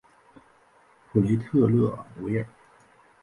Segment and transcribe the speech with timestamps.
[1.11, 2.47] 普雷特勒维尔。